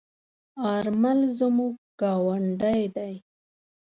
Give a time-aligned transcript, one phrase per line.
[0.71, 3.13] آرمل زموږ گاوندی دی.